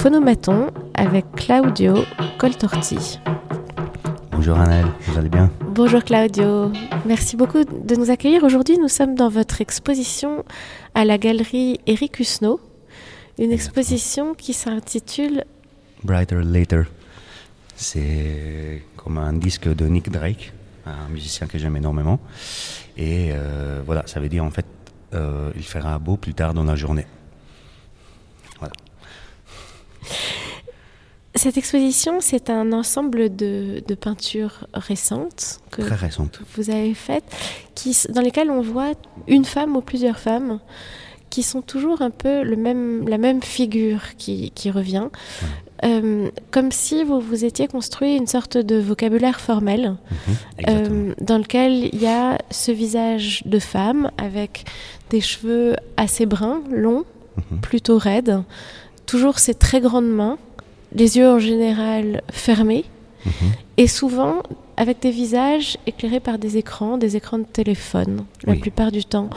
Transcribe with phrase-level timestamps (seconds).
[0.00, 1.94] Phonomaton avec Claudio
[2.38, 3.20] Coltorti.
[4.32, 5.50] Bonjour Annelle, vous allez bien?
[5.60, 6.72] Bonjour Claudio,
[7.04, 8.42] merci beaucoup de nous accueillir.
[8.42, 10.42] Aujourd'hui, nous sommes dans votre exposition
[10.94, 12.60] à la galerie Eric Husneau,
[13.38, 15.44] une exposition qui s'intitule
[16.02, 16.84] Brighter Later.
[17.76, 20.54] C'est comme un disque de Nick Drake,
[20.86, 22.20] un musicien que j'aime énormément.
[22.96, 24.64] Et euh, voilà, ça veut dire en fait,
[25.12, 27.04] euh, il fera beau plus tard dans la journée.
[31.40, 36.38] Cette exposition, c'est un ensemble de, de, peintures récentes que Très récentes.
[36.54, 37.24] vous avez faites,
[37.74, 38.92] qui, dans lesquelles on voit
[39.26, 40.60] une femme ou plusieurs femmes
[41.30, 45.08] qui sont toujours un peu le même, la même figure qui, qui revient.
[45.82, 49.96] Euh, comme si vous vous étiez construit une sorte de vocabulaire formel
[50.26, 50.36] Mhm,
[50.68, 54.66] euh, dans lequel il y a ce visage de femme avec
[55.08, 57.04] des cheveux assez bruns, longs,
[57.50, 57.60] Mhm.
[57.62, 58.42] plutôt raides,
[59.06, 60.36] toujours ses très grandes mains,
[60.94, 62.84] les yeux en général fermés
[63.24, 63.32] Mhm.
[63.76, 64.42] et souvent
[64.76, 69.28] avec des visages éclairés par des écrans, des écrans de téléphone la plupart du temps.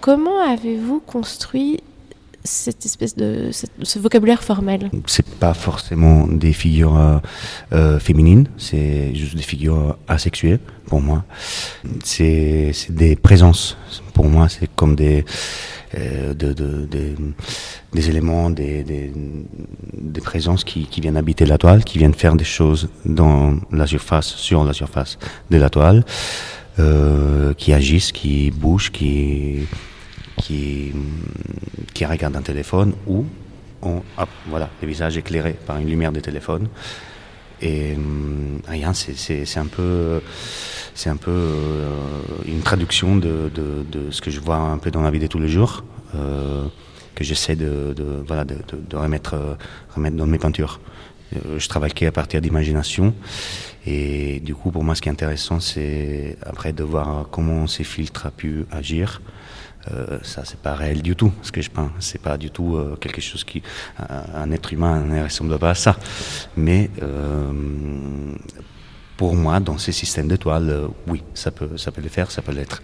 [0.00, 1.80] Comment avez-vous construit
[2.44, 3.50] cette espèce de
[3.82, 4.90] ce vocabulaire formel?
[5.06, 7.18] C'est pas forcément des figures euh,
[7.72, 11.24] euh, féminines, c'est juste des figures asexuées pour moi.
[12.04, 13.76] C'est des présences.
[14.12, 15.24] Pour moi, c'est comme des,
[15.96, 17.14] euh, de- de- des-
[17.92, 19.12] des éléments, des, des,
[19.94, 23.86] des présences qui, qui viennent habiter la toile, qui viennent faire des choses dans la
[23.86, 25.18] surface, sur la surface
[25.50, 26.04] de la toile,
[26.78, 29.66] euh, qui agissent, qui bougent, qui,
[30.36, 30.92] qui,
[31.92, 33.24] qui regardent un téléphone ou
[33.82, 36.68] ont, hop, voilà, les visages éclairés par une lumière de téléphone.
[37.62, 40.22] Et hum, rien, c'est un peu,
[40.94, 41.88] c'est un peu euh,
[42.46, 43.50] une traduction de,
[44.10, 46.66] ce que je vois un peu dans la vie de tous les jours, euh,
[47.14, 48.22] que j'essaie de, euh,
[48.92, 49.36] remettre
[49.96, 50.80] dans mes peintures.
[51.56, 53.14] Je travaille qu'à partir d'imagination.
[53.86, 57.84] Et du coup, pour moi, ce qui est intéressant, c'est après de voir comment ces
[57.84, 59.22] filtres ont pu agir.
[59.92, 61.92] Euh, ça, c'est pas réel du tout, ce que je peins.
[62.00, 63.62] C'est pas du tout quelque chose qui.
[64.08, 65.96] Un, être humain ne ressemble pas à ça.
[66.56, 66.90] Mais
[69.20, 72.30] pour moi, dans ces systèmes de toile, euh, oui, ça peut, ça peut le faire,
[72.30, 72.82] ça peut l'être.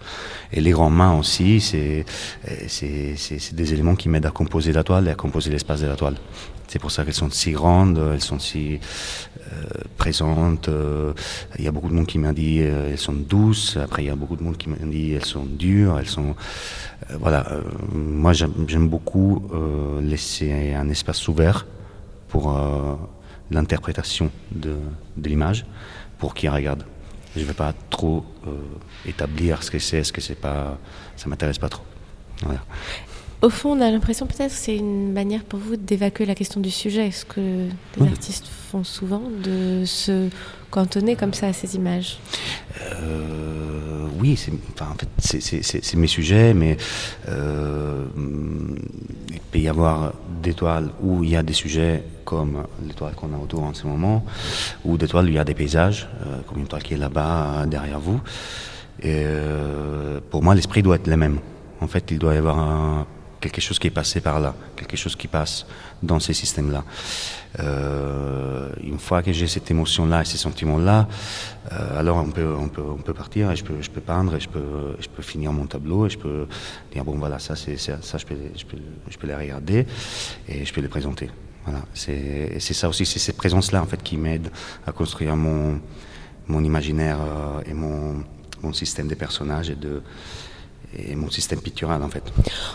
[0.52, 2.04] Et les grands mains aussi, c'est
[2.50, 5.86] euh, c'est- des éléments qui m'aident à composer la toile et à composer l'espace de
[5.86, 6.16] la toile.
[6.68, 9.54] C'est pour ça qu'elles sont si grandes, elles sont si euh,
[9.96, 10.68] présentes.
[10.68, 11.14] euh,
[11.58, 13.78] Il y a beaucoup de monde qui m'a dit euh, elles sont douces.
[13.86, 15.98] Après, il y a beaucoup de monde qui m'a dit elles sont dures.
[16.00, 16.30] Elles sont
[17.10, 17.40] euh, voilà.
[17.50, 17.62] euh,
[17.94, 21.58] moi, j'aime beaucoup euh, laisser un espace ouvert
[22.28, 22.94] pour euh,
[23.54, 24.74] l'interprétation de
[25.30, 25.64] l'image
[26.18, 26.84] pour qui regarde.
[27.34, 28.50] Je ne vais pas trop euh,
[29.06, 30.78] établir ce que c'est, ce que c'est pas.
[31.16, 31.84] Ça m'intéresse pas trop.
[32.42, 32.60] Voilà.
[33.42, 36.58] Au fond, on a l'impression peut-être que c'est une manière pour vous d'évacuer la question
[36.60, 37.68] du sujet, ce que les
[37.98, 38.08] Oui.
[38.08, 40.30] artistes font souvent, de se
[40.70, 42.18] cantonner comme ça à ces images?
[42.80, 43.65] Euh,
[44.18, 45.08] oui, c'est, en fait,
[45.62, 46.76] c'est, mes sujets, mais
[47.28, 50.12] euh, il peut y avoir
[50.42, 53.72] des toiles où il y a des sujets comme les toiles qu'on a autour en
[53.74, 54.24] ce moment,
[54.84, 56.98] ou des toiles où il y a des paysages, euh, comme une toile qui est
[56.98, 58.20] là-bas, derrière vous.
[59.04, 61.38] Euh, pour moi, l'esprit doit être le même.
[61.80, 63.06] En fait, il doit y avoir un-
[63.40, 65.66] quelque chose qui est passé par là, quelque chose qui passe
[66.02, 66.84] dans ces systèmes-là.
[67.60, 71.08] Euh, une fois que j'ai cette émotion-là et ces sentiments-là,
[71.72, 74.34] euh, alors on peut, on, peut, on peut partir et je peux, je peux peindre
[74.34, 76.46] et je peux, je peux finir mon tableau et je peux
[76.92, 78.76] dire bon voilà ça c'est ça je peux, je peux,
[79.08, 79.86] je peux les regarder
[80.48, 81.30] et je peux les présenter.
[81.64, 84.50] Voilà, c'est c'est ça aussi, c'est ces présences-là en fait qui m'aident
[84.86, 85.80] à construire mon,
[86.46, 88.22] mon imaginaire euh, et mon,
[88.62, 90.02] mon système des personnages et de
[90.98, 92.22] et mon système pictural en fait.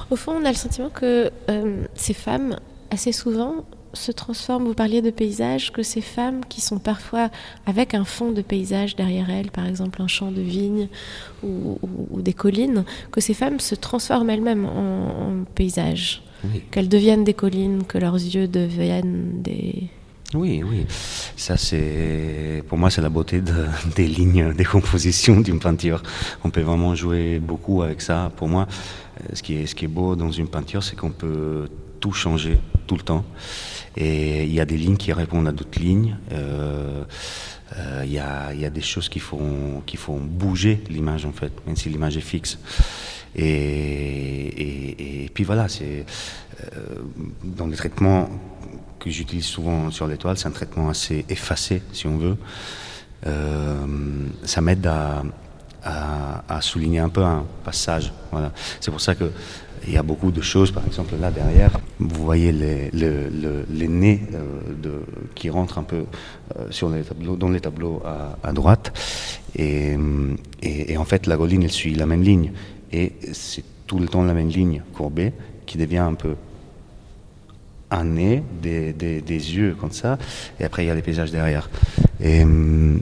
[0.09, 2.57] Au fond, on a le sentiment que euh, ces femmes,
[2.89, 4.65] assez souvent, se transforment.
[4.67, 7.29] Vous parliez de paysages, que ces femmes qui sont parfois
[7.65, 10.87] avec un fond de paysage derrière elles, par exemple un champ de vigne
[11.43, 16.61] ou, ou- ou des collines, que ces femmes se transforment elles-mêmes en, en paysage, Oui.
[16.71, 19.89] qu'elles deviennent des collines, que leurs yeux deviennent des...
[20.33, 20.85] Oui, oui.
[21.35, 26.01] Ça, c'est, pour moi, c'est la beauté de- des lignes, des compositions d'une peinture.
[26.45, 28.31] On peut vraiment jouer beaucoup avec ça.
[28.37, 28.65] Pour moi,
[29.19, 31.67] euh, ce qui est, beau dans une peinture, c'est qu'on peut
[31.99, 33.25] tout changer tout le temps.
[33.97, 36.15] Et il y a des lignes qui répondent à d'autres lignes.
[36.31, 37.03] Euh,
[37.77, 39.83] euh, Il y, a, des choses qui font,
[40.21, 42.57] bouger l'image, en fait, même si l'image est fixe.
[43.35, 46.05] Et, puis voilà, c'est
[47.43, 48.29] dans les traitements
[49.03, 52.37] que j'utilise souvent sur l'étoile, c'est un traitement assez effacé, si on veut.
[53.27, 53.85] Euh,
[54.43, 55.23] ça m'aide à,
[55.83, 58.13] à, à souligner un peu un passage.
[58.31, 58.51] Voilà.
[58.79, 59.31] C'est pour ça que
[59.87, 64.21] Il y a beaucoup de choses, par exemple là derrière, vous voyez les, les nez
[64.83, 65.01] de,
[65.33, 66.05] qui rentrent un peu
[66.69, 68.01] sur les tableaux, dans les tableaux
[68.43, 68.93] à, droite.
[69.55, 69.97] Et,
[70.61, 72.51] et, en fait, la goline, elle suit la même ligne.
[72.91, 75.33] Et c'est tout le temps la même ligne courbée
[75.65, 76.35] qui devient un peu
[77.91, 80.17] un nez, des, des, des, yeux comme ça,
[80.59, 81.69] et après il y a les paysages derrière.
[82.19, 83.01] Et hum,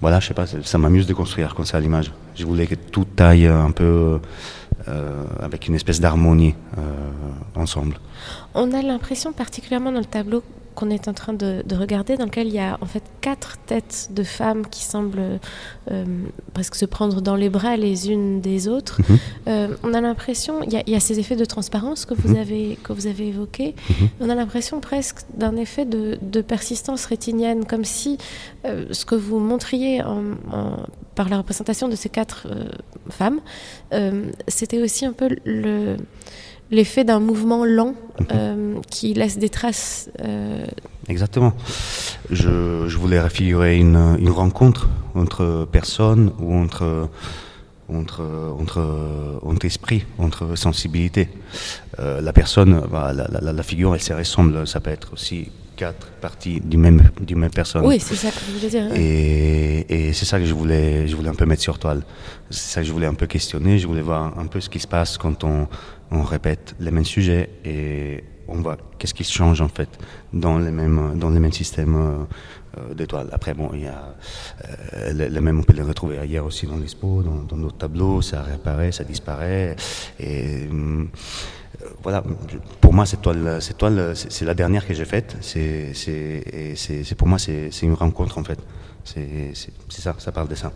[0.00, 2.12] voilà, je sais pas, ça m'amuse de construire comme ça l'image.
[2.34, 4.20] Je voulais que tout aille un peu
[4.88, 6.82] euh, avec une espèce d'harmonie euh,
[7.54, 7.98] ensemble.
[8.54, 10.42] On a l'impression, particulièrement dans le tableau
[10.74, 14.08] qu'on est en train de, regarder, dans lequel il y a en fait quatre têtes
[14.12, 15.40] de femmes qui semblent
[15.90, 16.04] euh,
[16.54, 19.00] presque se prendre dans les bras les unes des autres.
[19.00, 19.18] Mhm.
[19.48, 22.40] Euh, on a l'impression, il, y, a ces effets de transparence que vous mhm.
[22.40, 23.74] avez que vous avez évoqués.
[23.88, 24.08] Mhm.
[24.20, 28.16] On a l'impression presque d'un effet de, persistance rétinienne, comme si
[28.64, 30.02] euh, ce que vous montriez
[31.14, 32.46] par la représentation de ces quatre
[33.10, 33.40] femmes,
[34.48, 35.96] c'était aussi un peu le
[36.70, 38.26] l'effet d'un mouvement lent mhm.
[38.32, 40.10] euh, qui laisse des traces.
[40.20, 40.64] Euh,
[41.08, 41.52] Exactement.
[42.30, 47.08] Je, je, voulais réfigurer une, une, rencontre entre personnes ou entre,
[47.88, 48.22] entre,
[48.58, 51.28] entre, entre esprit, entre sensibilité.
[51.98, 54.66] Euh, la personne, bah, la, la, la, figure, elle se ressemble.
[54.66, 55.50] Ça peut être aussi
[55.80, 57.86] quatre parties du même, du même personne.
[57.86, 58.94] Oui, c'est ça que je voulais dire.
[58.94, 62.02] Et, et c'est ça que je voulais, je voulais un peu mettre sur toile.
[62.50, 63.78] C'est ça que je voulais un peu questionner.
[63.78, 65.68] Je voulais voir un peu ce qui se passe quand on,
[66.10, 69.88] on répète les mêmes sujets et on voit qu'est-ce qui change en fait
[70.34, 72.24] dans les mêmes, dans les mêmes systèmes euh,
[72.94, 73.28] d'étoiles.
[73.32, 74.14] Après, bon, il y a
[74.64, 78.92] euh, mêmes, on peut les retrouver ailleurs aussi dans l'expo, dans, d'autres tableaux, ça réapparaît,
[78.92, 79.76] ça disparaît.
[80.18, 81.04] Et euh,
[82.02, 82.22] voilà,
[82.80, 85.36] pour moi, cette toile, cette toile c'est la dernière que j'ai faite.
[85.40, 88.58] C'est, c'est, pour moi, c'est une rencontre en fait.
[89.04, 89.52] C'est
[89.88, 90.72] ça, ça parle de ça.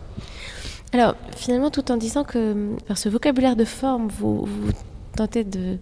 [0.93, 4.71] Alors, finalement, tout en disant que par ce vocabulaire de forme, vous, vous
[5.15, 5.77] tentez de,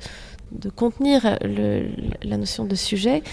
[0.54, 1.88] de contenir le,
[2.24, 3.24] la notion de sujet.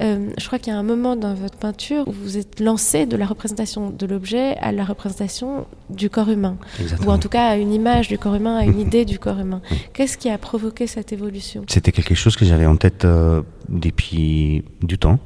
[0.00, 3.06] Euh, je crois qu'il y a un moment dans votre peinture où vous êtes lancé
[3.06, 6.56] de la représentation de l'objet à la représentation du corps humain,
[7.04, 9.38] ou en tout cas à une image du corps humain, à une idée du corps
[9.38, 9.60] humain.
[9.92, 11.64] Qu'est-ce qui a provoqué cette évolution?
[11.68, 15.18] C'était quelque chose que j'avais en tête euh, depuis du temps.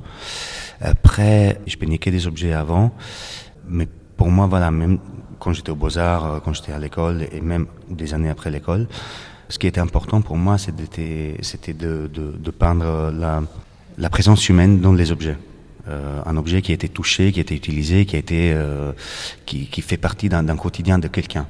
[0.80, 2.92] Après, je peignais des objets avant,
[3.68, 4.98] mais pour moi, voilà, même
[5.38, 8.86] quand j'étais aux Beaux-Arts, euh, quand j'étais à l'école, et même des années après l'école,
[9.48, 13.12] ce qui était important pour moi, c'était de, peindre
[13.98, 15.36] la, présence humaine dans les objets.
[15.88, 18.92] Euh, un objet qui a été touché, qui a été utilisé, qui a été, euh,
[19.46, 21.46] qui, fait partie d'un quotidien de quelqu'un.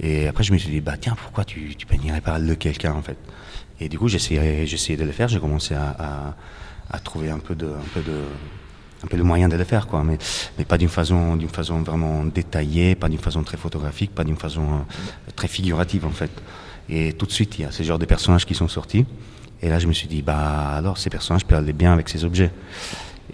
[0.00, 2.92] Et après, je me suis dit, bah tiens, pourquoi tu, tu peignerais pas le quelqu'un
[2.92, 3.18] en fait?
[3.80, 5.28] Et du coup, j'essayais, de le faire.
[5.28, 6.34] J'ai commencé à,
[7.04, 8.22] trouver un peu de, un peu de,
[9.04, 10.02] un peu de moyen de le faire, quoi.
[10.02, 10.18] Mais,
[10.56, 14.36] mais pas d'une façon, d'une façon vraiment détaillée, pas d'une façon très photographique, pas d'une
[14.36, 16.30] façon euh, très figurative en fait.
[16.90, 19.04] Et tout de suite, il y a ce genre de personnages qui sont sortis.
[19.60, 22.24] Et là, je me suis dit, bah alors, ces personnages peuvent aller bien avec ces
[22.24, 22.50] objets.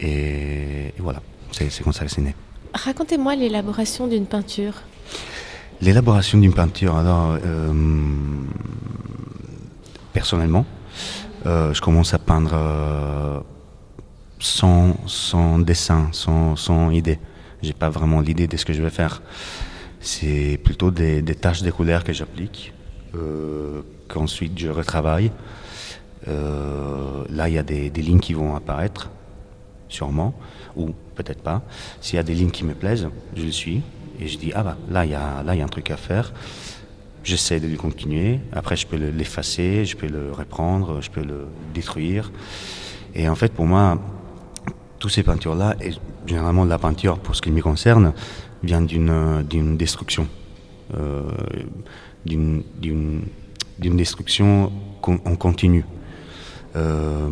[0.01, 1.21] Et, voilà,
[1.53, 2.35] c'est comme ça que c'est né.
[2.73, 4.75] Racontez-moi l'élaboration d'une peinture.
[5.81, 7.73] L'élaboration d'une peinture, alors, euh,
[10.13, 10.65] personnellement,
[11.47, 13.41] euh, je commence à peindre euh,
[14.41, 17.19] sans, sans, dessin, sans, sans idée.
[17.63, 19.23] J'ai pas vraiment l'idée de ce que je vais faire.
[20.01, 22.73] C'est plutôt des, des taches de couleurs que j'applique
[24.09, 25.31] qu'ensuite je retravaille.
[26.29, 29.11] Euh, là, il y a des, lignes qui vont apparaître,
[29.89, 30.35] sûrement,
[30.77, 31.63] ou peut-être pas.
[32.01, 33.83] S'il y a des lignes qui me plaisent, je le suis
[34.21, 35.91] et je dis ah bah là il y a là il y a un truc
[35.91, 36.33] à faire.
[37.25, 38.41] J'essaie de lui continuer.
[38.53, 42.31] Après, je peux l'effacer, je peux le reprendre, je peux le détruire.
[43.15, 43.99] Et en fait, pour moi,
[44.99, 45.93] toutes ces peintures-là, et
[46.27, 48.13] généralement la peinture, pour ce qui me concerne,
[48.63, 50.29] vient d'une destruction.
[50.95, 51.23] Euh,
[52.25, 52.63] d'une
[53.97, 54.73] destruction
[55.03, 55.85] en continu.
[56.77, 57.29] Euh,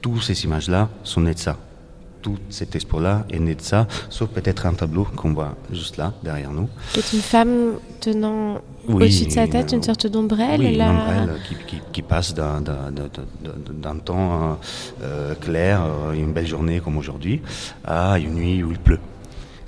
[0.00, 1.56] toutes ces images-là sont nées de ça.
[2.22, 6.14] Tout cet expo-là est né de ça, sauf peut-être un tableau qu'on voit juste là,
[6.22, 6.68] derrière nous.
[6.92, 10.60] C'est une femme tenant au-dessus de sa tête une, sorte d'ombrelle.
[10.60, 12.62] Oui, une ombrelle qui, qui, qui passe d'un
[14.04, 14.58] temps
[15.02, 17.40] euh, clair, euh, une belle journée comme aujourd'hui,
[17.84, 19.00] à une nuit où il pleut.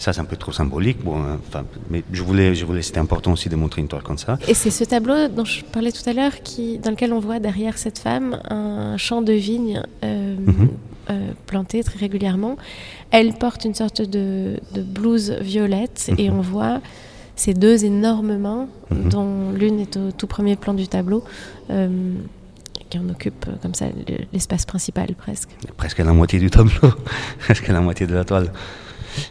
[0.00, 1.04] Ça, c'est un peu trop symbolique.
[1.04, 4.16] Bon, enfin, mais je voulais, je voulais, c'était important aussi de montrer une toile comme
[4.16, 4.38] ça.
[4.48, 7.38] Et c'est ce tableau dont je parlais tout à l'heure, qui, dans lequel on voit
[7.38, 10.70] derrière cette femme un champ de vigne euh, mhm.
[11.10, 12.56] euh, planté très régulièrement.
[13.10, 16.38] Elle porte une sorte de, blouse violette et mhm.
[16.38, 16.80] on voit
[17.36, 19.08] ces deux énormes mains, mhm.
[19.10, 21.24] dont l'une est au tout premier plan du tableau.
[21.68, 22.14] Euh,
[22.88, 23.86] qui en occupe comme ça
[24.32, 25.50] l'espace principal presque.
[25.76, 26.90] Presque la moitié du tableau,
[27.38, 28.50] presque la moitié de la toile.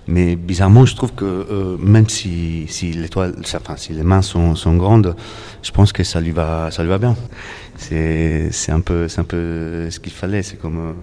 [0.08, 5.16] Mais bizarrement, je trouve que euh, même si, si, les mains sont, sont, grandes,
[5.62, 7.16] je pense que ça lui va, ça lui va bien.
[7.78, 10.44] C'est, c'est un peu, c'est un peu ce qu'il fallait.
[10.44, 10.94] C'est comme euh,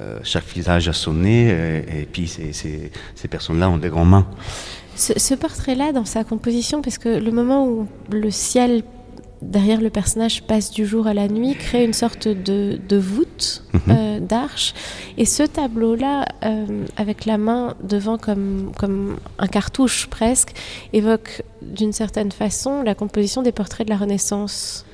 [0.00, 4.26] euh chaque visage a son nez, et, puis ces, ces, personnes-là ont des grandes mains.
[4.96, 8.82] Ce portrait-là, dans sa composition, parce que le moment où le ciel
[9.42, 13.62] derrière le personnage passe du jour à la nuit, crée une sorte de, de voûte
[13.72, 13.78] -hmm.
[13.88, 14.74] euh, d'arche.
[15.16, 20.52] Et ce tableau-là, euh, avec la main devant comme, comme un cartouche presque,
[20.92, 24.84] évoque d'une certaine façon la composition des portraits de la Renaissance.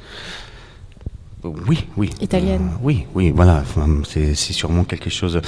[1.67, 2.11] Oui, oui.
[2.21, 2.71] Italienne.
[2.73, 3.63] Euh, oui, oui, voilà.
[4.05, 5.41] C'est sûrement quelque chose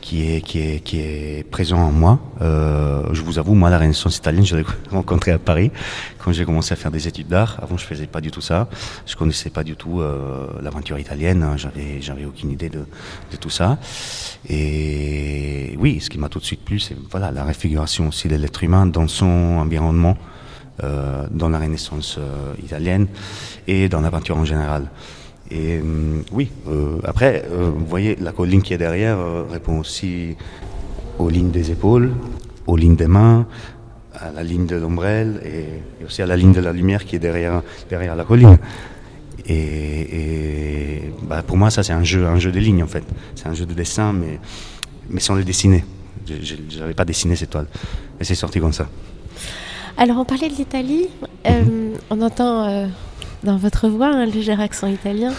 [0.00, 2.18] qui est, qui est, qui est présent en moi.
[2.40, 5.70] Euh, je vous avoue, moi, la Renaissance italienne, je l'ai rencontrée à Paris
[6.18, 7.58] quand j'ai commencé à faire des études d'art.
[7.62, 8.68] Avant, je faisais pas du tout ça.
[9.06, 11.46] Je connaissais pas du tout euh, l'aventure italienne.
[11.56, 12.86] J'avais, j'avais aucune idée de,
[13.30, 13.78] de tout ça.
[14.48, 18.36] Et oui, ce qui m'a tout de suite plu, c'est voilà la réfiguration aussi de
[18.36, 20.16] l'être humain dans son environnement.
[20.82, 23.06] Euh, dans la Renaissance euh, italienne
[23.68, 24.90] et dans la peinture en général.
[25.50, 29.18] Et euh, oui, euh, après, euh, vous voyez, la colline qui est derrière
[29.50, 30.36] répond aussi
[31.18, 32.12] aux lignes des épaules,
[32.66, 33.46] aux lignes des mains,
[34.14, 37.16] à la ligne de l'ombrelle et, et, aussi à la ligne de la lumière qui
[37.16, 38.58] est derrière, derrière la colline.
[39.46, 43.04] Et, et bah, pour moi, ça, c'est un jeu, un jeu de lignes, en fait.
[43.34, 44.40] C'est un jeu de dessin, mais,
[45.10, 45.84] mais sans le dessiner.
[46.26, 47.66] Je n'avais pas dessiné cette toile.
[48.18, 48.88] Et c'est sorti comme ça.
[49.98, 51.08] Alors, on parlait de l'Italie.
[51.44, 51.98] -hmm.
[52.08, 52.88] on entend
[53.44, 55.32] dans votre voix un léger accent italien.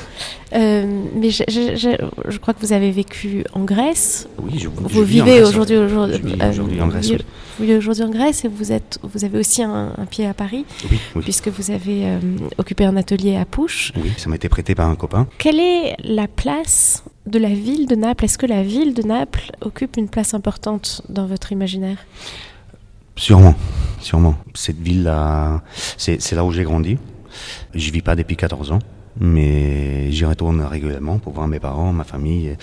[0.54, 0.86] Euh,
[1.16, 1.90] mais je, je, je,
[2.30, 4.28] je, crois que vous avez vécu en Grèce.
[4.42, 7.12] Oui, je, vous vivez aujourd'hui aujourd'hui euh, en Grèce.
[7.12, 10.34] Vous vivez aujourd'hui en Grèce et vous êtes vous avez aussi un, un pied à
[10.34, 10.66] Paris.
[10.90, 11.22] Oui, oui.
[11.24, 12.20] Puisque vous avez euh,
[12.58, 13.92] occupé un atelier à Pouche.
[13.98, 15.28] Oui, ça m'a été prêté par un copain.
[15.38, 18.26] Quelle est la place de la ville de Naples?
[18.26, 21.98] Est-ce que la ville de Naples occupe une place importante dans votre imaginaire?
[23.18, 23.56] Sûrement,
[24.00, 24.36] sûrement.
[24.54, 25.62] Cette ville-là,
[25.98, 26.98] c'est là où j'ai grandi.
[27.76, 28.80] Je vis pas depuis 14 ans,
[29.20, 32.56] mais j'y retourne régulièrement pour voir mes parents, ma famille,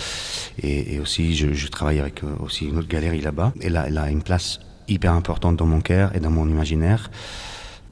[0.62, 3.52] et, et aussi je, je, travaille avec aussi une autre galerie là-bas.
[3.60, 7.10] Et là, elle a une place hyper importante dans mon cœur et dans mon imaginaire.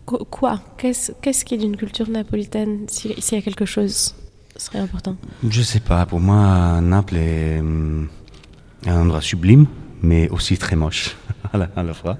[0.06, 0.60] Quoi?
[0.76, 2.86] Qu'est-ce qu qui est d'une culture napolitaine?
[2.88, 4.14] S'il y a quelque chose
[4.56, 5.16] serait important
[5.48, 6.04] Je sais pas.
[6.06, 9.66] Pour moi, Naples est un endroit sublime,
[10.02, 11.16] mais aussi très moche
[11.52, 12.18] à la, à la fois.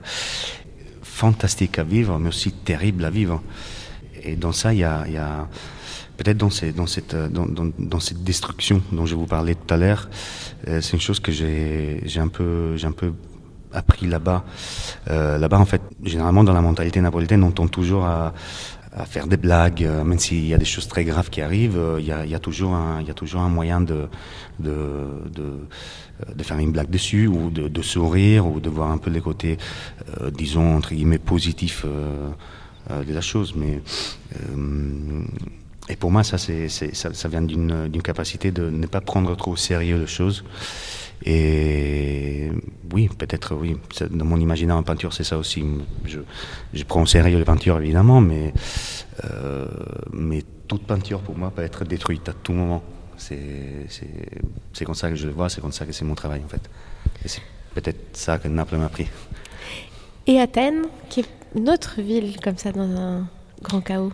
[1.03, 3.43] Fantastique à vivre, mais aussi terrible à vivre.
[4.23, 5.49] Et dans ça, il y a,
[6.17, 10.09] peut-être dans, cette, destruction dont je vous parlais tout à l'heure,
[10.69, 12.77] euh, c'est une chose que j'ai un peu,
[13.73, 14.45] appris là-bas.
[15.09, 18.35] Euh, là-bas, en fait, généralement dans la mentalité napolitaine, on tombe toujours à,
[19.07, 22.05] faire des blagues, euh, même s'il y a des choses très graves qui arrivent, il
[22.05, 24.09] y a, toujours, un, moyen de,
[26.43, 29.59] faire une blague dessus, ou de, de, sourire, ou de voir un peu les côtés,
[30.37, 31.87] disons, entre guillemets, positifs
[32.89, 33.55] de la chose.
[33.57, 33.81] Mais,
[35.89, 39.57] et pour moi, ça, c'est, ça vient d'une capacité de ne pas prendre trop au
[39.57, 40.45] sérieux les choses.
[41.25, 42.51] Et
[42.93, 43.77] oui, peut-être, oui.
[44.11, 45.65] Dans mon imaginaire en peinture, c'est ça aussi.
[46.07, 46.21] Je,
[46.73, 48.55] je, prends au sérieux les peintures, évidemment, mais,
[49.25, 49.67] euh,
[50.13, 52.83] mais toute peinture, pour moi, peut être détruite à tout moment.
[53.19, 53.87] C'est
[54.85, 56.71] comme ça que je le vois, c'est comme ça que c'est mon travail, en fait.
[57.25, 57.43] Et c'est
[57.75, 59.09] peut-être ça que Naples m'a pris.
[60.27, 63.27] Et Athènes, qui est une autre ville, comme ça, dans un
[63.63, 64.13] grand chaos?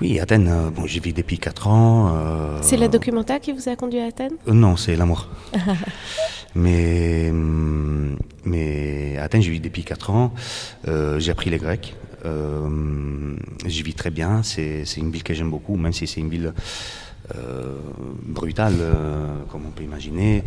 [0.00, 2.12] Oui, Athènes, euh, bon, j'y vis depuis 4 ans.
[2.14, 2.58] Euh...
[2.62, 4.36] C'est la documenta qui vous a conduit à Athènes?
[4.48, 5.28] Euh, Non, c'est l'amour.
[6.54, 7.30] mais,
[8.44, 10.32] mais à Athènes, j'y vis depuis 4 ans.
[10.88, 11.94] Euh, j'ai appris les Grecs.
[13.66, 14.42] j'y vis très bien.
[14.42, 16.52] C'est une ville que j'aime beaucoup, même si c'est une ville
[18.26, 18.74] brutale,
[19.48, 20.42] comme on peut imaginer.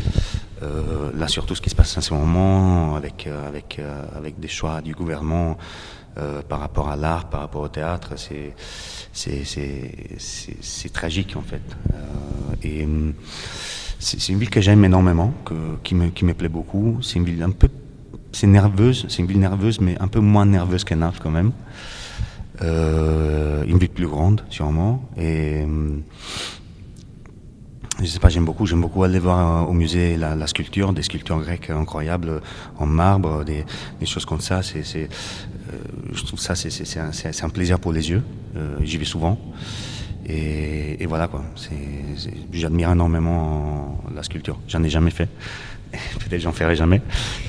[0.61, 3.79] là, surtout, ce qui se passe en ce moment, avec, avec,
[4.15, 5.57] avec des choix du gouvernement.
[6.17, 8.53] Euh, par rapport à l'art, par rapport au théâtre, c'est
[10.93, 11.61] tragique en fait.
[11.91, 11.97] Euh,
[12.63, 12.87] et
[13.97, 15.33] c'est une ville que j'aime énormément,
[15.83, 16.99] qui, me, qui plaît beaucoup.
[17.01, 17.67] C'est une ville un peu,
[18.31, 21.51] c'est nerveuse, c'est une ville nerveuse, mais un peu moins nerveuse que Naples quand même.
[22.61, 25.09] Euh, une ville plus grande sûrement.
[25.17, 25.65] Et
[27.99, 31.39] je sais pas, j'aime beaucoup, j'aime beaucoup aller voir au musée la, sculpture, des sculptures
[31.39, 32.41] grecques incroyables
[32.77, 33.65] en marbre, des,
[34.05, 34.61] choses comme ça.
[36.11, 38.23] Je trouve ça, c'est un, plaisir pour les yeux.
[38.55, 39.39] Euh, J'y vais souvent.
[40.25, 41.43] Et, voilà quoi.
[42.51, 44.59] J'admire énormément la sculpture.
[44.67, 45.29] J'en ai jamais fait.
[45.91, 47.01] Peut-être j'en ferai jamais.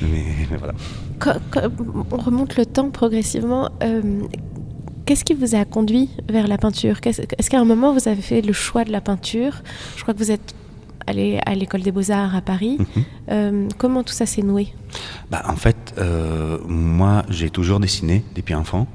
[0.02, 0.24] Mais,
[0.58, 0.74] voilà.
[2.10, 3.70] On remonte le temps progressivement.
[3.82, 4.22] Euh,
[5.06, 6.98] Qu'est-ce qui vous a conduit vers la peinture?
[7.04, 9.62] Est-ce qu'à un moment vous avez fait le choix de la peinture?
[9.96, 10.54] Je crois que vous êtes
[11.06, 12.78] aller à l'école des beaux-arts à Paris.
[13.28, 13.68] Mhm.
[13.78, 14.68] comment tout ça s'est noué?
[15.30, 15.94] Bah, En fait,
[16.66, 18.86] moi, j'ai toujours dessiné depuis enfant.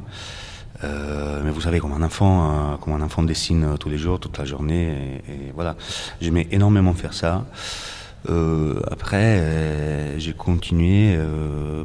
[0.83, 4.45] mais vous savez, comme un enfant, comme un enfant dessine tous les jours, toute la
[4.45, 5.75] journée, et, voilà,
[6.21, 7.45] j'aimais énormément faire ça.
[8.91, 11.17] après, j'ai continué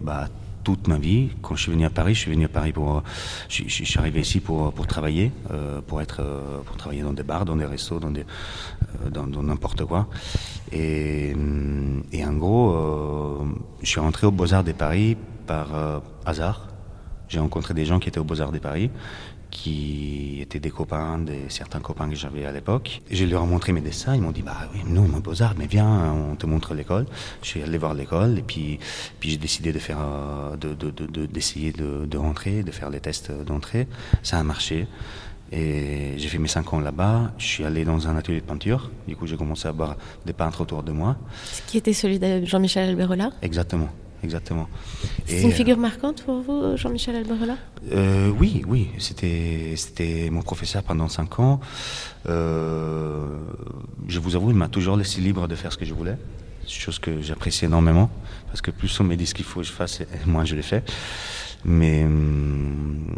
[0.03, 0.29] bah,
[0.65, 1.29] toute ma vie.
[1.43, 3.03] Quand je suis venu à Paris, je suis venu à Paris pour,
[3.49, 7.23] je, suis arrivé ici pour, pour travailler, euh, pour être, euh, pour travailler dans des
[7.23, 8.25] bars, dans des restos, dans des,
[9.05, 10.09] euh, dans, n'importe quoi.
[10.73, 11.37] Et,
[12.13, 13.47] et, en gros,
[13.83, 15.17] je suis rentré au Beaux-Arts de Paris
[15.47, 15.69] par
[16.25, 16.69] hasard.
[17.29, 18.91] J'ai rencontré des gens qui étaient au Beaux-Arts de Paris
[19.55, 23.01] qui étaient des copains, des, certains copains que j'avais à l'époque.
[23.11, 25.67] Je leur ai montré mes dessins, ils m'ont dit, bah oui, non, mon beaux-arts, mais
[25.67, 27.07] viens, on te montre l'école.
[27.41, 28.81] Je suis allé voir l'école et puis,
[29.21, 33.01] puis j'ai décidé de faire, euh, de, de, d'essayer de, de, rentrer, de faire les
[33.01, 33.87] tests d'entrée.
[34.23, 34.89] Ça a marché.
[35.53, 37.31] Et j'ai fait mes cinq ans là-bas.
[37.39, 38.91] Je suis allé dans un atelier de peinture.
[39.07, 39.97] Du coup, j'ai commencé à voir
[40.27, 41.17] des peintres autour de moi.
[41.45, 43.89] Ce qui était celui de Jean-Michel Alberola Exactement
[44.25, 44.69] exactement.
[45.27, 47.57] C'est une figure marquante pour vous, Jean-Michel Alberola?
[47.93, 48.89] Euh, Oui, oui.
[48.99, 51.61] C'était, mon professeur pendant cinq ans.
[52.29, 53.27] Euh,
[54.09, 56.17] je vous avoue, il m'a toujours laissé libre de faire ce que je voulais.
[56.67, 58.11] Chose que j'apprécie énormément.
[58.49, 60.63] Parce que plus on me dit ce qu'il faut que je fasse, moins je l'ai
[60.63, 60.91] fait.
[61.65, 63.17] Mais hum,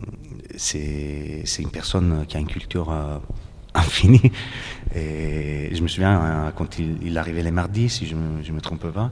[0.57, 3.19] c'est, une personne qui a une culture euh,
[3.75, 4.33] infinie.
[4.95, 8.87] Et je me souviens, quand il, il arrivait les mardis, si je ne me trompe
[8.91, 9.11] pas,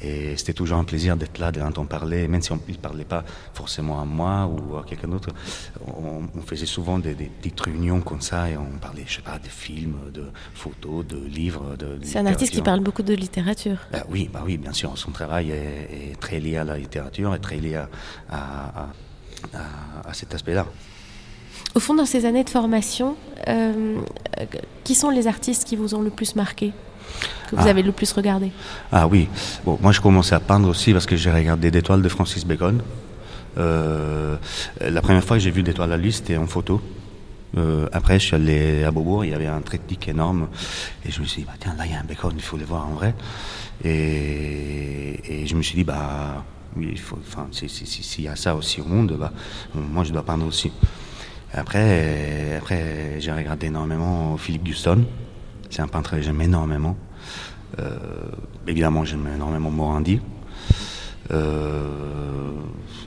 [0.00, 2.80] et c'était toujours un plaisir d'être là, de l'entendre parler, même si on, il ne
[2.80, 5.30] parlait pas forcément à moi ou à quelqu'un d'autre.
[5.86, 9.48] On, faisait souvent des, petites réunions comme ça et on parlait, je sais pas, de
[9.48, 11.76] films, de photos, de livres.
[11.76, 13.78] De, C'est un artiste qui parle beaucoup de littérature.
[13.92, 14.96] Bah oui, bah oui, bien sûr.
[14.96, 17.88] Son travail est, très lié à la littérature, est très lié à,
[18.30, 18.88] à,
[20.04, 20.66] à, cet aspect-là.
[21.74, 23.16] Au fond, dans ces années de formation,
[23.48, 24.00] euh,
[24.82, 26.72] qui sont les artistes qui vous ont le plus marqué?
[27.50, 27.70] Que vous ah.
[27.70, 28.52] avez le plus regardé
[28.92, 29.28] Ah oui.
[29.64, 32.46] Bon, moi, je commençais à peindre aussi parce que j'ai regardé des toiles de Francis
[32.46, 32.80] Bacon.
[33.58, 34.36] Euh,
[34.80, 36.80] la première fois que j'ai vu des toiles à lui, c'était en photo.
[37.58, 40.48] Euh, après, je suis allé à Beaubourg, il y avait un triptyque énorme.
[41.04, 42.56] Et je me suis dit, bah, tiens, là, il y a un Bacon, il faut
[42.56, 43.14] le voir en vrai.
[43.84, 46.44] Et, je me suis dit, bah,
[46.76, 47.00] oui,
[47.66, 49.32] s'il y a ça aussi au monde, bah,
[49.74, 50.70] moi, je dois peindre aussi.
[51.52, 55.04] Après, après j'ai regardé énormément Philippe Guston.
[55.70, 56.96] C'est un peintre que j'aime énormément.
[57.78, 57.96] Euh,
[58.66, 60.20] évidemment, j'aime énormément Morandi.
[61.30, 62.50] Euh,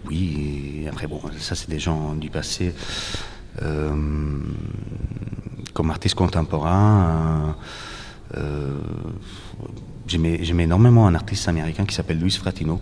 [0.08, 2.74] oui, après, bon, ça, c'est des gens du passé.
[3.62, 3.94] Euh,
[5.74, 7.56] comme artiste contemporain,
[10.08, 12.80] j'aimais énormément un artiste américain qui s'appelle Luis Fratino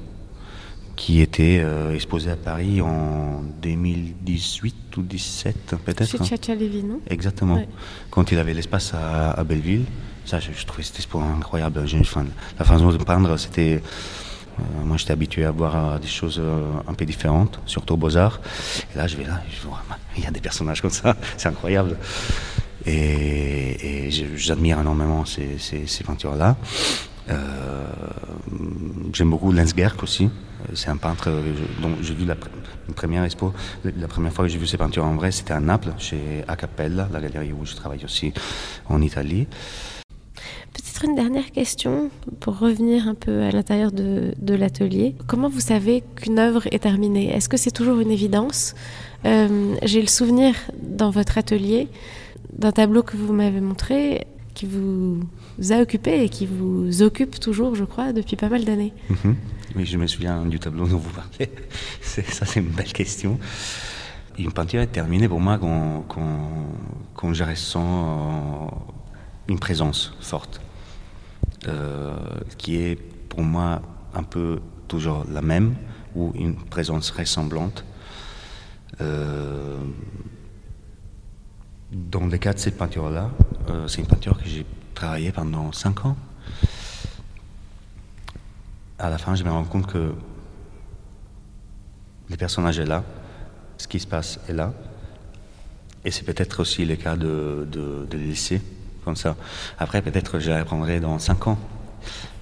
[0.96, 6.06] qui était euh, exposé à Paris en 2018 ou 2017 peut-être.
[6.06, 7.00] Chez Chacha Lévy, non?
[7.10, 7.62] Exactement.
[8.10, 9.86] Quand il avait l'espace à, Belleville.
[10.26, 11.84] Ça, je, trouvais cette expo incroyable.
[12.60, 13.82] la façon de peindre, c'était...
[14.60, 16.42] Euh, moi, j'étais habitué à voir euh, des choses
[16.88, 18.40] un peu différentes, surtout aux Beaux-Arts.
[18.94, 19.82] Et là, je vais là, je vois,
[20.18, 21.98] il y a des personnages comme ça, c'est incroyable.
[22.86, 26.58] Et, j'admire énormément ces, ces peintures-là.
[29.14, 30.30] J'aime beaucoup Lensgerk aussi.
[30.74, 31.32] C'est un peintre
[31.82, 32.36] dont j'ai vu la,
[32.96, 33.54] première expo.
[33.84, 37.10] La première fois que j'ai vu ses peintures en vrai, c'était à Naples, chez Acapella,
[37.12, 38.34] la galerie où je travaille aussi
[38.88, 39.48] en Italie.
[40.74, 45.16] Peut-être une dernière question pour revenir un peu à l'intérieur de, l'atelier.
[45.28, 47.36] Comment vous savez qu'une œuvre est terminée?
[47.36, 48.76] Est-ce que c'est toujours une évidence?
[49.26, 51.88] Euh, J'ai le souvenir dans votre atelier
[52.54, 55.22] d'un tableau que vous m'avez montré qui vous
[55.70, 58.94] a occupé et qui vous occupe toujours, je crois, depuis pas mal d'années.
[59.10, 59.36] Mhm.
[59.76, 61.50] Oui, je me souviens du tableau dont vous parlez.
[62.02, 63.40] ça, c'est une belle question.
[64.38, 66.06] Une peinture est terminée pour moi quand,
[67.16, 68.76] quand, je ressens euh,
[69.48, 70.62] une présence forte,
[71.68, 72.16] euh,
[72.58, 72.96] qui est
[73.30, 73.82] pour moi
[74.14, 75.76] un peu toujours la même
[76.16, 77.86] ou une présence ressemblante.
[79.00, 79.78] Euh,
[81.92, 83.30] dans le cas de cette peinture-là,
[83.88, 86.16] c'est une peinture que j'ai travaillée pendant cinq ans
[89.02, 90.14] à la fin, je me rends compte que
[92.30, 93.04] le personnage est là,
[93.78, 94.74] ce qui se passe est là.
[96.06, 98.62] Et c'est peut-être aussi le cas de, de, laisser
[99.04, 99.36] comme ça.
[99.80, 101.60] Après, peut-être je la reprendrai dans cinq ans.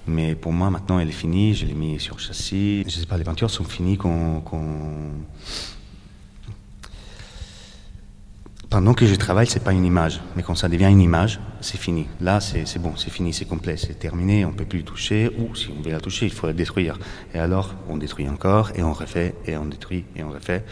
[0.06, 1.54] Mais pour moi, maintenant, elle est finie.
[1.54, 2.84] Je l'ai mis sur châssis.
[2.86, 3.98] Je sais pas, les peintures sont finies
[8.70, 11.76] pendant que je travaille, c'est pas une image, mais quand ça devient une image, c'est
[11.76, 12.06] fini.
[12.20, 15.68] Là, c'est bon, c'est fini, c'est complet, c'est terminé, on peut plus toucher, ou si
[15.76, 16.96] on veut la toucher, il faut la détruire.
[17.34, 20.64] Et alors, on détruit encore, et on refait, et on détruit, et on refait.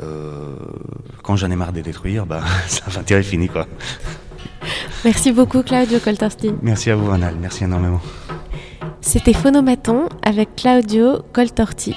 [0.00, 0.56] Euh,
[1.22, 3.66] quand j'en ai marre de détruire, bah, ça va fini, quoi.
[5.04, 6.52] Merci beaucoup Claudio Coltorti.
[6.62, 8.00] Merci à vous Anal, merci énormément.
[9.00, 11.94] C'était Phonomaton avec Claudio Coltorti.